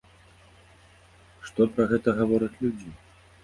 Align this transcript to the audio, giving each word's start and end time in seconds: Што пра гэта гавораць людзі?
Што 1.51 1.61
пра 1.77 1.87
гэта 1.95 2.09
гавораць 2.23 2.53
людзі? 2.67 2.89